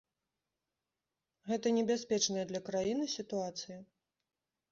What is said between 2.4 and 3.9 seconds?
для краіны сітуацыя.